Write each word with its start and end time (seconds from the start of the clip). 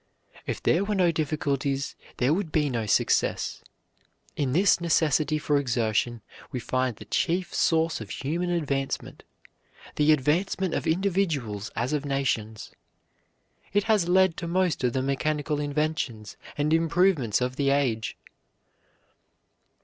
"If 0.47 0.63
there 0.63 0.83
were 0.83 0.95
no 0.95 1.11
difficulties 1.11 1.95
there 2.17 2.33
would 2.33 2.51
be 2.51 2.71
no 2.71 2.87
success. 2.87 3.61
In 4.35 4.51
this 4.51 4.81
necessity 4.81 5.37
for 5.37 5.59
exertion 5.59 6.23
we 6.51 6.59
find 6.59 6.95
the 6.95 7.05
chief 7.05 7.53
source 7.53 8.01
of 8.01 8.09
human 8.09 8.49
advancement, 8.49 9.21
the 9.97 10.11
advancement 10.11 10.73
of 10.73 10.87
individuals 10.87 11.69
as 11.75 11.93
of 11.93 12.03
nations. 12.03 12.71
It 13.73 13.83
has 13.83 14.09
led 14.09 14.37
to 14.37 14.47
most 14.47 14.83
of 14.83 14.93
the 14.93 15.03
mechanical 15.03 15.59
inventions 15.59 16.35
and 16.57 16.73
improvements 16.73 17.39
of 17.39 17.55
the 17.55 17.69
age." 17.69 18.17